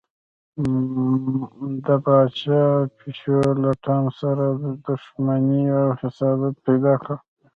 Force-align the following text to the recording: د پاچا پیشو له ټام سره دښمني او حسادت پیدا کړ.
د 1.85 1.87
پاچا 2.03 2.61
پیشو 2.97 3.39
له 3.63 3.71
ټام 3.83 4.05
سره 4.19 4.45
دښمني 4.85 5.63
او 5.79 5.87
حسادت 5.99 6.55
پیدا 6.67 6.93
کړ. 7.03 7.13